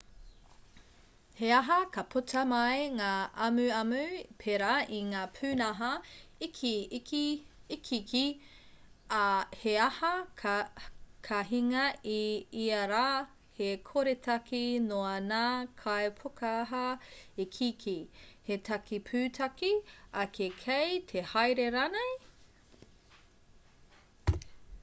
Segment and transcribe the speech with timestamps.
[1.39, 3.09] he aha ka puta mai ngā
[3.47, 3.97] amuamu
[4.43, 5.89] pērā i ngā pūnaha
[6.45, 8.23] ikiiki
[9.19, 9.27] ā
[9.65, 10.11] he aha
[11.27, 11.83] ka hinga
[12.15, 12.19] i
[12.63, 13.05] ia rā
[13.59, 15.45] he koretake noa ngā
[15.83, 16.83] kaipūkaha
[17.45, 17.97] ikiiki
[18.49, 19.73] he take pūtake
[20.25, 22.17] ake kei te haere rānei